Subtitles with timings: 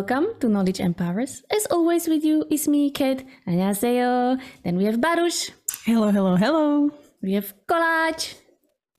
[0.00, 1.42] welcome to Knowledge Empowers.
[1.50, 3.22] As always with you is me, Kat.
[3.46, 4.38] 안녕하세요.
[4.64, 5.52] Then we have Baruch.
[5.84, 6.90] Hello, hello, hello.
[7.22, 8.34] We have Kolaj.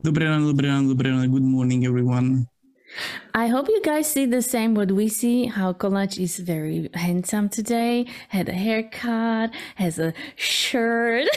[0.03, 1.27] Dobré ráno, dobré ráno, dobré ráno.
[1.31, 2.47] Good morning, everyone.
[3.33, 5.45] I hope you guys see the same what we see.
[5.47, 8.05] How Kolaj is very handsome today.
[8.29, 11.27] Had a haircut, has a shirt.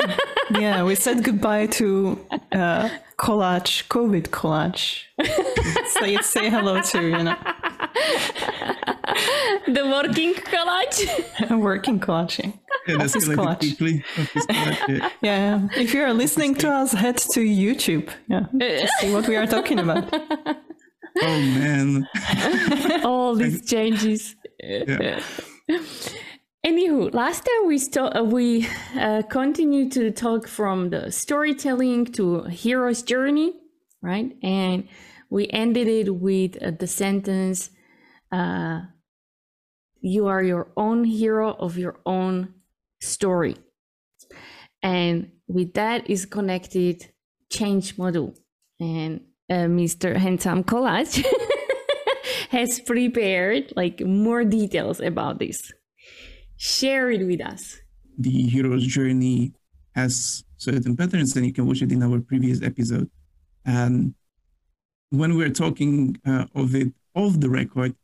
[0.51, 2.19] yeah, we said goodbye to
[2.51, 5.03] uh, collage, COVID collage.
[5.99, 7.35] so you say hello to, you know.
[9.66, 11.50] the working collage.
[11.58, 12.58] working collaging.
[12.86, 13.58] Yeah, that's Office like collage.
[13.58, 14.04] quickly.
[14.18, 15.08] Office collage, yeah.
[15.22, 18.08] Yeah, if you're listening to us, head to YouTube.
[18.28, 20.04] Yeah, to see what we are talking about.
[21.22, 22.08] Oh man.
[23.04, 24.36] All these changes.
[24.62, 25.20] Yeah.
[26.64, 32.44] Anywho, last time we sto- uh, we uh, continued to talk from the storytelling to
[32.44, 33.54] hero's journey,
[34.02, 34.30] right?
[34.42, 34.86] And
[35.30, 37.70] we ended it with uh, the sentence,
[38.30, 38.82] uh,
[40.00, 42.54] "You are your own hero of your own
[43.00, 43.56] story,"
[44.82, 47.12] and with that is connected
[47.50, 48.34] change model,
[48.78, 50.16] and uh, Mr.
[50.16, 51.24] Handsome Kolaj
[52.50, 55.72] has prepared like more details about this
[56.60, 57.78] share it with us.
[58.18, 59.52] The hero's journey
[59.94, 63.10] has certain patterns, and you can watch it in our previous episode.
[63.64, 64.14] And
[65.08, 67.94] when we're talking uh, of it off the record,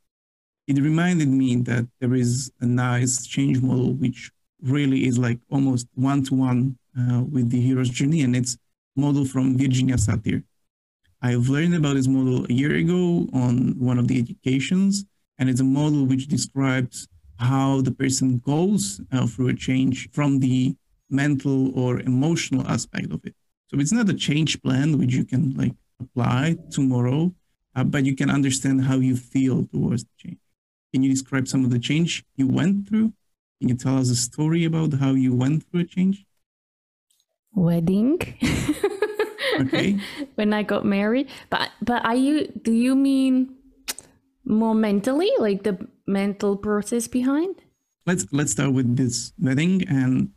[0.67, 4.31] it reminded me that there is a nice change model which
[4.63, 6.79] really is like almost one to one
[7.31, 8.57] with the hero's journey, and it's
[8.97, 10.43] model from Virginia Satir.
[11.23, 15.05] I've learned about this model a year ago on one of the educations,
[15.39, 17.07] and it's a model which describes
[17.39, 20.75] how the person goes uh, through a change from the
[21.11, 23.35] mental or emotional aspect of it.
[23.69, 27.35] So it's not a change plan which you can like apply tomorrow,
[27.75, 30.39] uh, but you can understand how you feel towards the change.
[30.93, 33.13] Can you describe some of the change you went through?
[33.61, 36.25] Can you tell us a story about how you went through a change?
[37.53, 38.19] Wedding.
[39.61, 39.99] Okay.
[40.35, 42.53] when I got married, but but are you?
[42.63, 43.57] Do you mean
[44.45, 47.57] more mentally, like the mental process behind?
[48.07, 50.31] let's let's start with this wedding and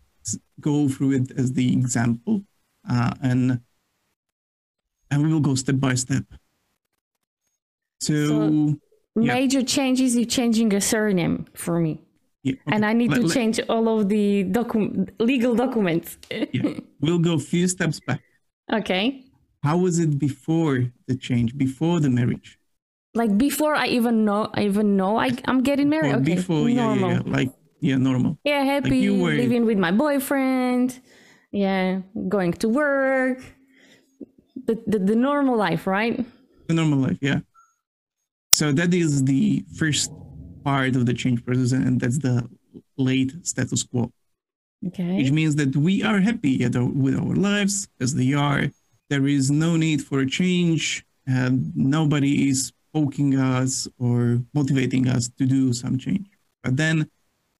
[0.60, 2.42] go through it as the example,
[2.90, 3.62] uh, and
[5.12, 6.26] and we will go step by step.
[8.02, 8.80] So, So-
[9.16, 10.16] Major changes.
[10.16, 12.00] You changing a surname for me,
[12.44, 12.62] yeah, okay.
[12.76, 16.18] and I need to Let- let- change all of the docu- legal documents.
[16.32, 18.22] Yeah, we'll go a few steps back.
[18.72, 19.26] okay.
[19.62, 22.58] How was it before the change, before the marriage?
[23.14, 26.14] Like before I even know, I even know I, I'm getting married.
[26.14, 27.10] Or okay, before, yeah, normal.
[27.10, 28.38] yeah, yeah, like yeah, normal.
[28.46, 30.98] Yeah, happy you were- living with my boyfriend.
[31.52, 33.40] Yeah, going to work.
[34.66, 36.24] The, the, the normal life, right?
[36.68, 37.40] the normal life yeah
[38.60, 40.12] so that is the first
[40.70, 42.36] part of the change process and that's the
[43.08, 44.04] late status quo
[44.90, 45.14] Okay.
[45.18, 48.62] which means that we are happy at our, with our lives as they are
[49.12, 50.84] there is no need for a change
[51.38, 51.54] and
[51.98, 52.60] nobody is
[52.98, 54.20] poking us or
[54.60, 56.28] motivating us to do some change
[56.64, 56.96] but then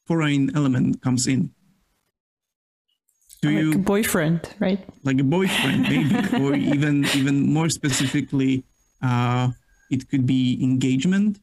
[0.08, 1.42] foreign element comes in
[3.42, 4.82] do Like you a boyfriend, right?
[5.08, 8.54] like a boyfriend maybe or even even more specifically
[9.10, 9.46] uh
[9.90, 11.40] it could be engagement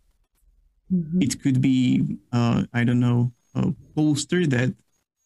[1.20, 4.72] it could be uh i don't know a poster that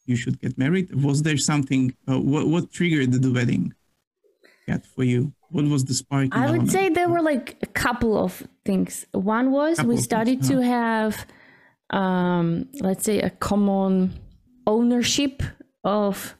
[0.06, 3.74] you should get married was there something uh, what what triggered the wedding
[4.66, 6.70] Kat, for you what was the spark I would element?
[6.70, 9.06] say there were like a couple of things.
[9.12, 11.26] One was Couple we started to have,
[11.90, 14.12] um, let's say, a common
[14.66, 15.42] ownership
[15.82, 16.36] of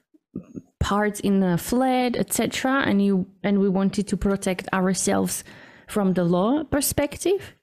[0.78, 2.84] parts in a flat, etc.
[2.86, 5.42] And you and we wanted to protect ourselves
[5.90, 7.54] from the law perspective.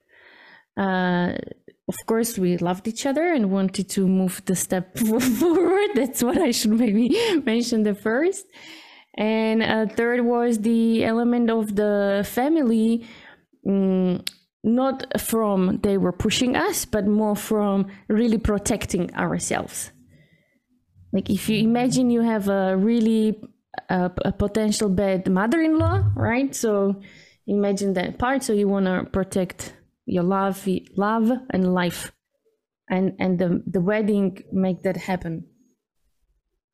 [0.75, 1.33] Uh,
[1.87, 4.97] of course, we loved each other and wanted to move the step
[5.39, 5.89] forward.
[5.95, 8.45] That's what I should maybe mention the first.
[9.17, 13.07] And uh, third was the element of the family,
[13.65, 14.27] mm,
[14.63, 19.91] not from they were pushing us, but more from really protecting ourselves.
[21.13, 23.41] Like if you imagine you have a really
[23.89, 26.53] a potential bad mother-in-law, right?
[26.53, 27.01] So
[27.47, 28.43] imagine that part.
[28.43, 29.73] So you want to protect
[30.05, 32.11] your love, love and life,
[32.89, 35.45] and and the the wedding make that happen.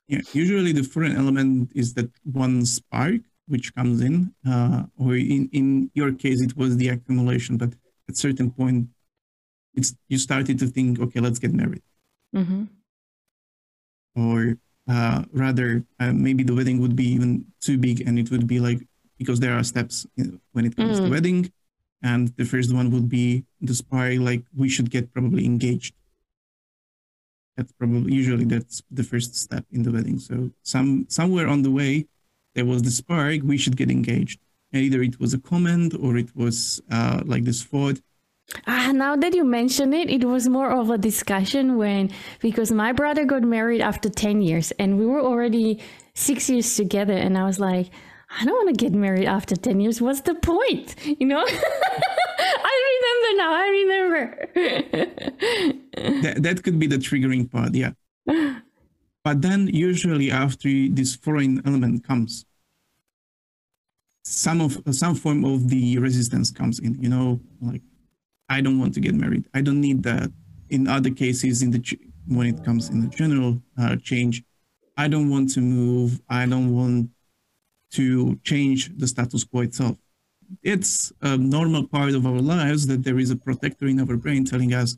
[0.08, 5.50] yeah usually the foreign element is that one spark which comes in uh or in
[5.52, 7.72] in your case it was the accumulation but
[8.10, 8.88] at certain point
[9.74, 11.84] it's you started to think okay let's get married
[12.34, 12.64] hmm
[14.16, 18.46] or uh, rather uh, maybe the wedding would be even too big and it would
[18.46, 18.86] be like
[19.18, 20.06] because there are steps
[20.54, 21.12] when it comes to Mm.
[21.12, 21.52] wedding.
[22.02, 25.94] And the first one would be the spy like we should get probably engaged.
[27.56, 30.18] That's probably usually that's the first step in the wedding.
[30.20, 32.08] So some somewhere on the way
[32.56, 34.40] there was the spark we should get engaged.
[34.72, 38.00] And either it was a comment or it was uh, like this thought
[38.68, 42.12] Ah, now that you mention it, it was more of a discussion when
[42.42, 45.80] because my brother got married after 10 years and we were already
[46.14, 47.14] six years together.
[47.14, 47.88] And I was like,
[48.40, 50.02] I don't want to get married after 10 years.
[50.02, 50.96] What's the point?
[51.06, 51.44] You know?
[51.48, 53.54] I remember now.
[53.54, 54.48] I remember.
[56.22, 57.92] that, that could be the triggering part, yeah.
[59.24, 62.46] But then usually after this foreign element comes,
[64.26, 67.82] some of some form of the resistance comes in, you know, like
[68.50, 69.46] I don't want to get married.
[69.54, 70.32] I don't need that.
[70.70, 74.44] In other cases, in the when it comes in the general uh, change,
[74.98, 76.22] I don't want to move.
[76.30, 77.10] I don't want
[77.94, 79.98] to change the status quo itself.
[80.62, 84.46] It's a normal part of our lives that there is a protector in our brain
[84.46, 84.98] telling us,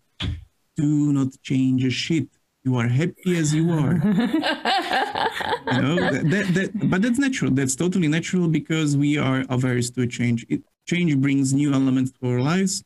[0.76, 2.28] "Do not change a shit.
[2.64, 3.96] You are happy as you are."
[5.74, 5.96] you know,
[6.34, 7.52] that, that, but that's natural.
[7.52, 10.46] That's totally natural because we are averse to a change.
[10.50, 12.84] It, change brings new elements to our lives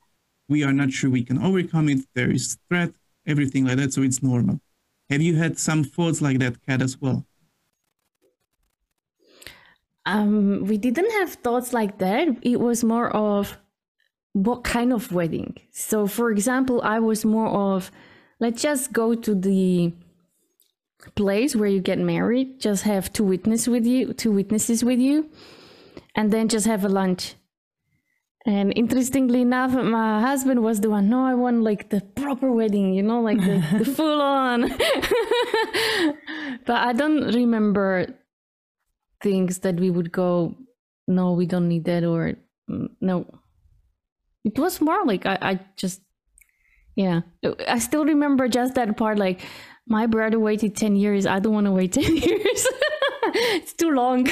[0.49, 1.99] we are not sure we can overcome it.
[2.15, 2.91] There is threat,
[3.25, 3.93] everything like that.
[3.93, 4.59] So it's normal.
[5.09, 7.25] Have you had some thoughts like that, Kat, as well?
[10.05, 12.27] Um, we didn't have thoughts like that.
[12.41, 13.57] It was more of
[14.33, 15.57] what kind of wedding.
[15.71, 17.91] So, for example, I was more of
[18.39, 19.93] let's just go to the
[21.15, 25.29] place where you get married, just have two witnesses with you, two witnesses with you,
[26.15, 27.35] and then just have a lunch
[28.45, 32.93] and interestingly enough, my husband was the one, no, I want like the proper wedding,
[32.93, 34.61] you know, like the, the full on.
[36.65, 38.07] but I don't remember
[39.21, 40.55] things that we would go,
[41.07, 42.35] no, we don't need that, or
[42.69, 43.25] mm, no.
[44.45, 46.01] It was more like I, I just,
[46.95, 47.21] yeah,
[47.67, 49.17] I still remember just that part.
[49.17, 49.41] Like,
[49.87, 51.25] my brother waited 10 years.
[51.25, 52.67] I don't want to wait 10 years.
[53.33, 54.27] it's too long.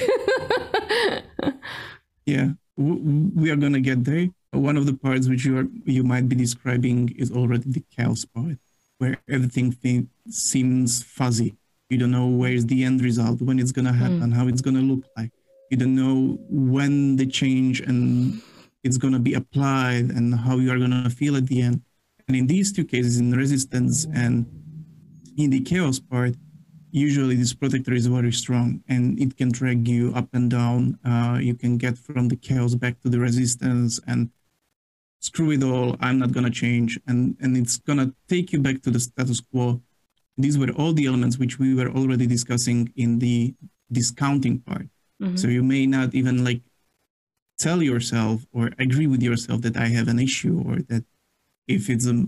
[2.26, 4.28] yeah we are going to get there.
[4.52, 8.26] One of the parts which you are you might be describing is already the chaos
[8.26, 8.58] part,
[8.98, 11.56] where everything th- seems fuzzy.
[11.90, 14.34] You don't know where's the end result, when it's going to happen, mm.
[14.34, 15.32] how it's going to look like.
[15.72, 18.42] You don't know when the change and
[18.84, 21.82] it's going to be applied and how you are going to feel at the end.
[22.28, 24.46] And in these two cases, in resistance and
[25.38, 26.36] in the chaos part,
[26.92, 30.98] usually this protector is very strong and it can drag you up and down.
[31.06, 34.30] Uh, you can get from the chaos back to the resistance and
[35.20, 35.96] screw it all.
[36.00, 39.82] I'm not gonna change, and and it's gonna take you back to the status quo.
[40.38, 43.56] These were all the elements which we were already discussing in the
[43.92, 44.88] discounting part.
[45.22, 45.36] Mm-hmm.
[45.38, 46.62] So you may not even like
[47.58, 51.04] tell yourself or agree with yourself that I have an issue or that
[51.68, 52.26] if it's a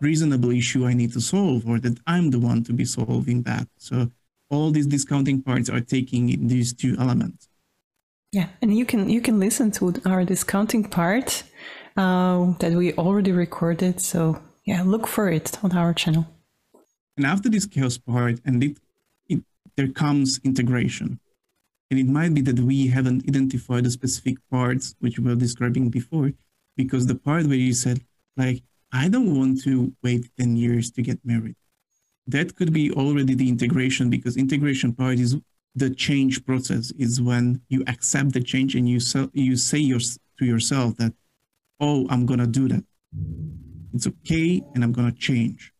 [0.00, 3.68] reasonable issue I need to solve or that I'm the one to be solving that.
[3.76, 4.10] So
[4.50, 7.48] all these discounting parts are taking these two elements.
[8.32, 11.44] Yeah, and you can you can listen to our discounting part
[11.96, 14.00] uh, that we already recorded.
[14.00, 16.26] So yeah, look for it on our channel.
[17.16, 18.78] And after this chaos part, and it,
[19.28, 19.42] it,
[19.76, 21.20] there comes integration.
[21.90, 25.90] And it might be that we haven't identified the specific parts which we were describing
[25.90, 26.32] before,
[26.76, 28.00] because the part where you said,
[28.36, 31.56] like, I don't want to wait 10 years to get married.
[32.26, 35.36] That could be already the integration because integration part is
[35.74, 39.98] the change process is when you accept the change and you, so, you say your,
[40.38, 41.12] to yourself that,
[41.80, 42.84] oh, I'm going to do that.
[43.92, 45.73] It's okay and I'm going to change.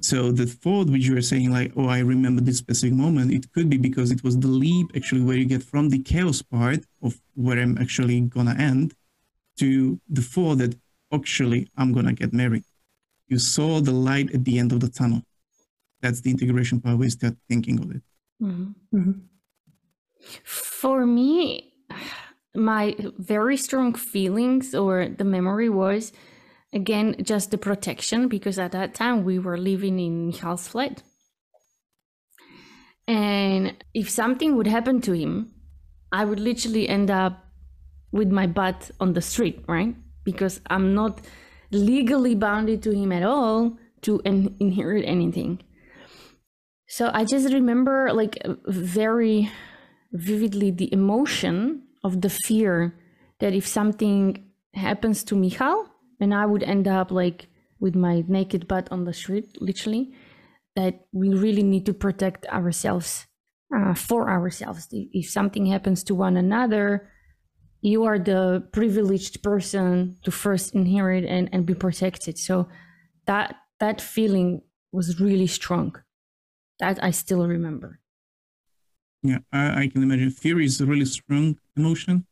[0.00, 3.52] So the thought which you are saying like, oh, I remember this specific moment, it
[3.52, 6.80] could be because it was the leap actually where you get from the chaos part
[7.02, 8.94] of where I'm actually to end
[9.58, 10.76] to the thought that
[11.12, 12.64] actually, I'm to get married.
[13.28, 15.22] You saw the light at the end of the tunnel.
[16.00, 18.02] That's the integration part we start thinking of it.
[18.42, 18.96] Mm-hmm.
[18.96, 19.12] Mm-hmm.
[20.44, 21.72] For me,
[22.54, 26.12] my very strong feelings or the memory was
[26.76, 31.02] again just the protection because at that time we were living in Michal's flat.
[33.08, 35.52] And if something would happen to him,
[36.12, 37.44] I would literally end up
[38.12, 39.94] with my butt on the street, right?
[40.26, 41.22] because I'm not
[41.70, 45.62] legally bounded to him at all to in- inherit anything.
[46.88, 49.50] So I just remember like very
[50.12, 52.94] vividly the emotion of the fear
[53.38, 55.86] that if something happens to Michal
[56.20, 60.14] and I would end up like with my naked butt on the street, literally,
[60.74, 63.26] that we really need to protect ourselves
[63.74, 64.88] uh, for ourselves.
[64.90, 67.10] If something happens to one another,
[67.80, 72.38] you are the privileged person to first inherit and, and be protected.
[72.38, 72.68] So
[73.26, 75.96] that that feeling was really strong.
[76.80, 78.00] That I still remember.
[79.22, 80.30] Yeah, I, I can imagine.
[80.30, 82.26] Fear is a really strong emotion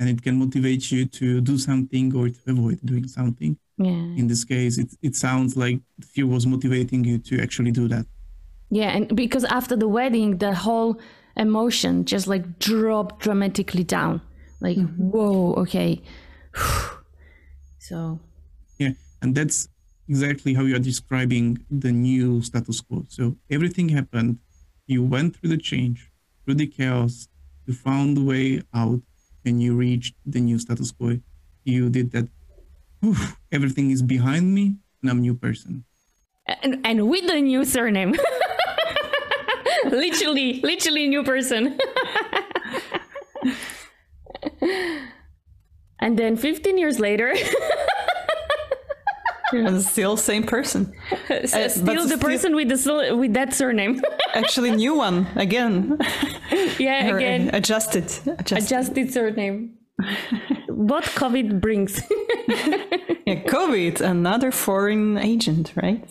[0.00, 3.56] and it can motivate you to do something or to avoid doing something.
[3.76, 3.90] Yeah.
[3.90, 8.06] In this case, it, it sounds like fear was motivating you to actually do that.
[8.70, 10.98] Yeah, and because after the wedding, the whole
[11.36, 14.22] emotion just like dropped dramatically down.
[14.60, 15.10] Like, mm-hmm.
[15.10, 16.00] whoa, okay.
[17.78, 18.20] so.
[18.78, 19.68] Yeah, and that's
[20.08, 23.04] exactly how you are describing the new status quo.
[23.08, 24.38] So everything happened.
[24.86, 26.10] You went through the change,
[26.44, 27.28] through the chaos,
[27.66, 29.00] you found the way out,
[29.44, 31.18] and you reach the new status quo.
[31.64, 32.28] You did that.
[33.00, 33.16] Whew,
[33.52, 35.84] everything is behind me, and I'm a new person.
[36.46, 38.14] And, and with the new surname.
[39.84, 41.78] literally, literally new person.
[46.00, 47.34] and then 15 years later
[49.66, 50.92] and still same person.
[51.28, 54.00] Uh, still the person with the with that surname.
[54.34, 55.98] Actually new one again.
[56.78, 57.50] Yeah Her, again.
[57.52, 58.04] adjusted
[58.38, 59.76] adjusted, adjusted surname.
[60.68, 62.00] What covid brings.
[63.26, 66.08] Yeah, covid another foreign agent right?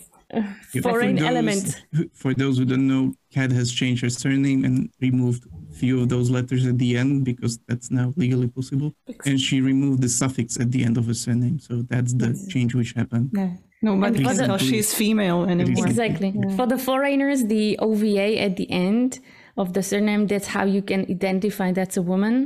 [0.82, 1.82] Foreign for those, element.
[2.14, 5.44] for those who don't know kat has changed her surname and removed
[5.80, 8.92] few of those letters at the end because that's now legally possible.
[9.24, 11.58] And she removed the suffix at the end of her surname.
[11.58, 13.30] So that's the change which happened.
[13.32, 13.52] Yeah.
[13.82, 15.86] No, but because she's female anymore.
[15.86, 16.30] Exactly.
[16.36, 16.56] Yeah.
[16.56, 19.20] For the foreigners, the OVA at the end
[19.56, 22.36] of the surname, that's how you can identify that's a woman.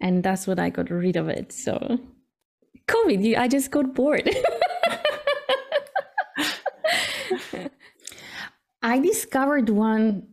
[0.00, 1.52] And that's what I got rid of it.
[1.52, 1.98] So
[2.88, 4.28] COVID, I just got bored.
[8.82, 10.26] I discovered one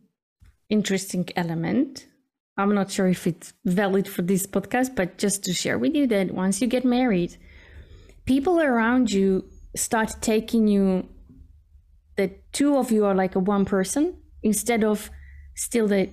[0.68, 2.06] interesting element
[2.60, 6.06] I'm not sure if it's valid for this podcast, but just to share with you
[6.08, 7.36] that once you get married,
[8.26, 11.08] people around you start taking you
[12.16, 15.10] the two of you are like a one person instead of
[15.54, 16.10] still that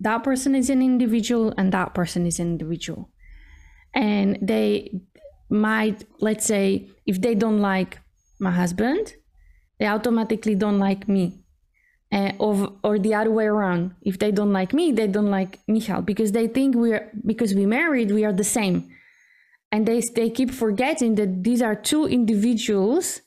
[0.00, 3.10] that person is an individual and that person is an individual.
[3.94, 5.00] And they
[5.50, 7.98] might, let's say, if they don't like
[8.38, 9.14] my husband,
[9.80, 11.42] they automatically don't like me
[12.12, 13.94] uh, or or the other way around.
[14.02, 17.66] If they don't like me, they don't like Michal because they think we're because we
[17.66, 18.88] married, we are the same,
[19.70, 23.20] and they they keep forgetting that these are two individuals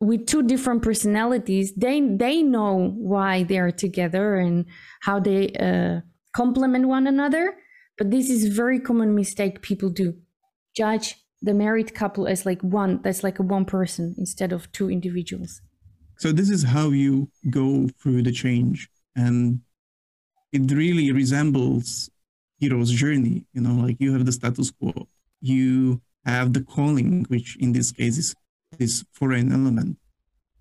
[0.00, 1.74] with two different personalities.
[1.74, 4.66] They they know why they are together and
[5.02, 6.00] how they uh,
[6.34, 7.56] complement one another.
[7.98, 10.14] But this is very common mistake people do.
[10.74, 14.90] Judge the married couple as like one that's like a one person instead of two
[14.90, 15.60] individuals.
[16.20, 18.90] So this is how you go through the change.
[19.16, 19.62] And
[20.52, 22.10] it really resembles
[22.58, 23.46] hero's journey.
[23.54, 25.08] You know, like you have the status quo,
[25.40, 28.34] you have the calling, which in this case is
[28.76, 29.96] this foreign element.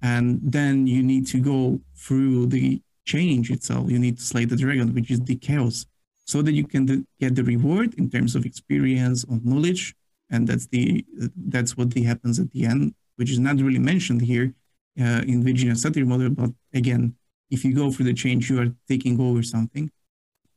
[0.01, 3.91] And then you need to go through the change itself.
[3.91, 5.85] You need to slay the dragon, which is the chaos,
[6.23, 9.93] so that you can get the reward in terms of experience, of knowledge.
[10.31, 14.21] And that's the that's what the happens at the end, which is not really mentioned
[14.21, 14.53] here
[14.99, 16.29] uh, in Virginia Satir model.
[16.29, 17.15] But again,
[17.49, 19.91] if you go through the change, you are taking over something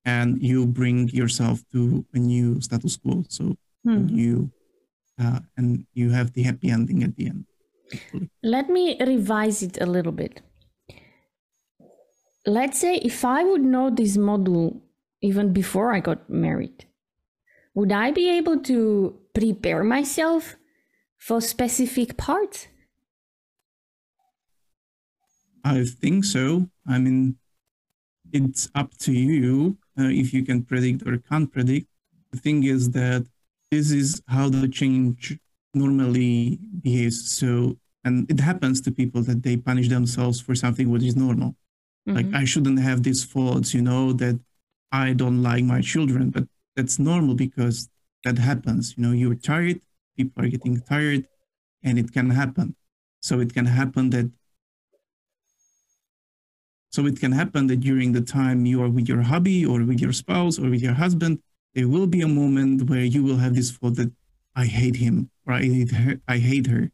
[0.05, 3.25] and you bring yourself to a new status quo.
[3.29, 4.09] So hmm.
[4.09, 4.51] you
[5.19, 7.45] uh, and you have the happy ending at the end.
[8.43, 10.41] Let me revise it a little bit.
[12.47, 14.83] Let's say if I would know this model
[15.21, 16.87] even before I got married,
[17.75, 20.57] would I be able to prepare myself
[21.19, 22.67] for specific parts?
[25.65, 26.69] I think so.
[26.87, 27.37] I mean,
[28.33, 31.87] it's up to you uh, if you can predict or can't predict.
[32.33, 33.27] The thing is that
[33.71, 35.39] this is how the change
[35.75, 37.31] normally behaves.
[37.31, 41.55] So, and it happens to people that they punish themselves for something which is normal.
[42.09, 42.15] Mm-hmm.
[42.17, 44.41] Like, I shouldn't have these faults, you know, that
[44.91, 46.45] I don't like my children, but
[46.77, 47.89] that's normal because
[48.25, 48.95] that happens.
[48.97, 49.81] You know, you're tired,
[50.17, 51.27] people are getting tired,
[51.83, 52.75] and it can happen.
[53.21, 54.31] So, it can happen that
[56.93, 59.99] so it can happen that during the time you are with your hubby or with
[59.99, 61.41] your spouse or with your husband,
[61.75, 64.13] there will be a moment where you will have this thought that
[64.55, 66.21] I hate him or I hate her.
[66.29, 66.91] I hate her.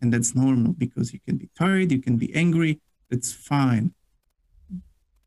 [0.00, 2.80] And that's normal because you can be tired, you can be angry.
[3.08, 3.94] That's fine.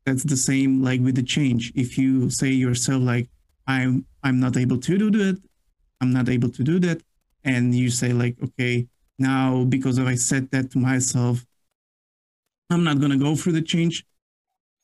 [0.04, 1.72] That's the same like with the change.
[1.74, 3.28] If you say yourself like
[3.66, 5.40] I'm I'm not able to do that,
[6.00, 7.02] I'm not able to do that,
[7.44, 8.86] and you say like okay
[9.18, 11.46] now because I said that to myself,
[12.70, 14.04] I'm not gonna go through the change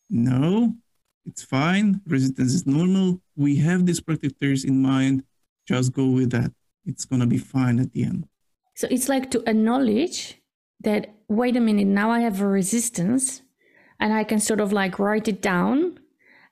[0.08, 0.76] no,
[1.24, 2.00] it's fine.
[2.06, 3.20] Resistance is normal.
[3.34, 5.24] We have these protectors in mind.
[5.66, 6.52] just go with that.
[6.84, 8.28] It's gonna be fine at the end.
[8.76, 10.40] So it's like to acknowledge
[10.84, 13.42] that wait a minute, now I have a resistance
[13.98, 15.98] and I can sort of like write it down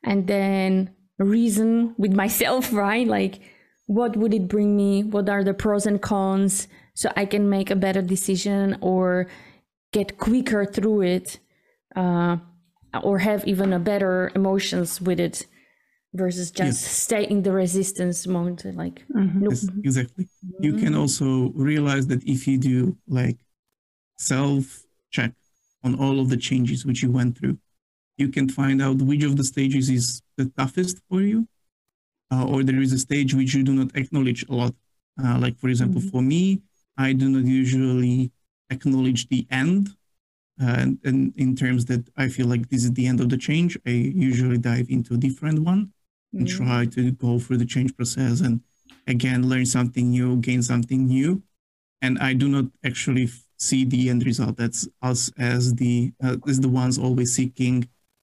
[0.02, 3.06] and then reason with myself, right?
[3.06, 3.40] Like
[3.86, 5.04] what would it bring me?
[5.04, 6.66] What are the pros and cons?
[6.94, 9.28] So I can make a better decision or
[9.98, 11.28] get quicker through it,
[12.02, 12.36] uh,
[13.08, 15.36] or have even a better emotions with it
[16.22, 16.96] versus just Yes.
[17.06, 18.60] stay in the resistance mode.
[18.82, 18.96] Like,
[19.42, 19.52] nope.
[19.52, 20.24] Yes, exactly.
[20.66, 21.26] You can also
[21.70, 22.76] realize that if you do
[23.18, 23.38] like
[24.32, 24.64] self
[25.16, 25.32] check
[25.86, 27.56] on all of the changes which you went through,
[28.22, 30.04] you can find out which of the stages is
[30.38, 31.38] the toughest for you,
[32.32, 34.74] uh, or there is a stage which you do not acknowledge a lot.
[35.22, 36.42] Uh, like, for example, for me,
[37.06, 38.18] I do not usually
[38.76, 39.82] acknowledge the end.
[40.62, 43.36] Uh, and, and in terms that I feel like this is the end of the
[43.48, 43.90] change, I
[44.30, 45.82] usually dive into a different one
[46.38, 46.56] and Mm.
[46.60, 48.54] try to go through the change process and
[49.14, 51.30] again learn something new gain something new
[52.04, 55.20] and i do not actually f- see the end result that's us
[55.52, 55.94] as the
[56.26, 57.76] uh, as the ones always seeking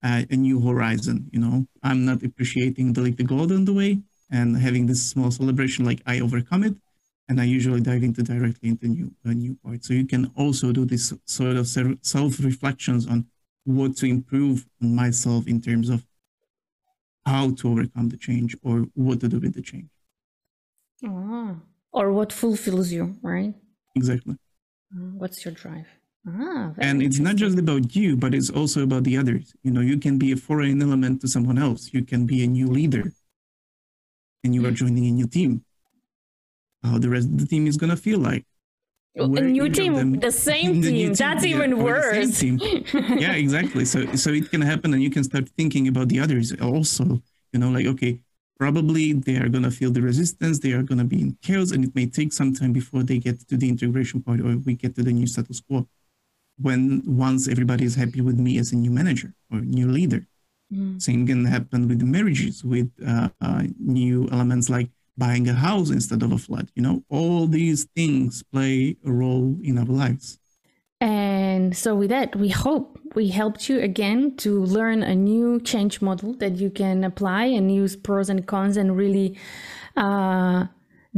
[0.07, 1.55] uh, a new horizon you know
[1.87, 3.91] i'm not appreciating the like the gold on the way
[4.37, 6.75] and having this small celebration like i overcome it
[7.31, 10.71] and i usually dive into directly into new a new part so you can also
[10.73, 11.65] do this sort of
[12.13, 13.25] self reflections on
[13.63, 16.05] what to improve on myself in terms of
[17.25, 19.89] how to overcome the change or what to do with the change.
[21.05, 21.55] Ah.
[21.93, 23.53] Or what fulfills you, right?
[23.95, 24.35] Exactly.
[24.95, 25.87] Uh, What's your drive?
[26.27, 29.53] Ah, And it's not just about you, but it's also about the others.
[29.63, 31.93] You know, you can be a foreign element to someone else.
[31.93, 33.11] You can be a new leader
[34.43, 35.63] and you are joining a new team.
[36.83, 38.45] How the rest of the team is going to feel like.
[39.17, 41.13] A new team, the same the new team.
[41.13, 42.41] That's even or worse.
[43.23, 43.83] yeah, exactly.
[43.83, 47.21] So so it can happen, and you can start thinking about the others also.
[47.51, 48.21] You know, like okay,
[48.57, 50.59] probably they are gonna feel the resistance.
[50.59, 53.45] They are gonna be in chaos, and it may take some time before they get
[53.49, 55.87] to the integration point or we get to the new status quo.
[56.57, 60.25] When once everybody is happy with me as a new manager or new leader,
[60.73, 61.01] Mm.
[61.01, 64.89] same can happen with the marriages, with uh, uh, new elements like
[65.21, 66.67] buying a house instead of a flat.
[66.75, 70.39] You know, all these things play a role in our lives.
[70.99, 76.01] And so, with that, we hope we helped you again to learn a new change
[76.01, 79.37] model that you can apply and use pros and cons and really
[79.95, 80.65] uh,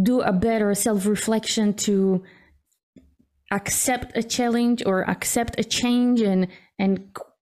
[0.10, 2.24] do a better self reflection to
[3.52, 6.48] accept a challenge or accept a change and,
[6.80, 6.92] and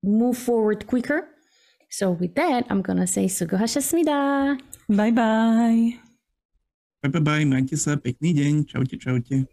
[0.03, 1.27] move forward quicker.
[1.89, 4.59] So, with that, I'm going to say sugohashasmida.
[4.89, 5.11] Bye bye.
[5.11, 6.10] Bye
[7.09, 9.49] bye bye, majte sa, pekný deň, čaute, čaute.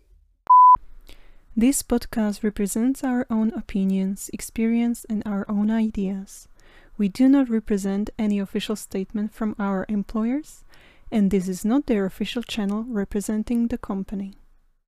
[1.57, 6.47] This podcast represents our own opinions, experience, and our own ideas.
[6.99, 10.63] We do not represent any official statement from our employers,
[11.11, 14.37] and this is not their official channel representing the company.